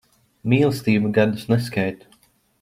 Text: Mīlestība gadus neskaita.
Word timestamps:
Mīlestība 0.53 1.11
gadus 1.19 1.45
neskaita. 1.53 2.19